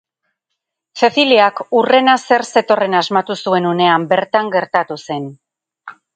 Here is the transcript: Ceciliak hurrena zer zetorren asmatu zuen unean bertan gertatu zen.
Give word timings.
Ceciliak 1.01 1.61
hurrena 1.79 2.15
zer 2.29 2.45
zetorren 2.47 2.97
asmatu 3.01 3.37
zuen 3.45 3.69
unean 3.75 4.09
bertan 4.15 4.53
gertatu 4.59 5.01
zen. 5.11 5.31